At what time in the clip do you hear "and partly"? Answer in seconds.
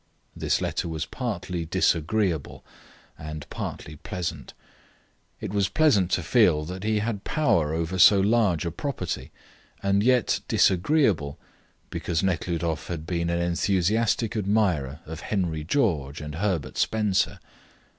3.19-3.97